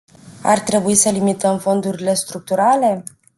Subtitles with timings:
[0.41, 3.03] Ar trebui să limităm fondurile structurale?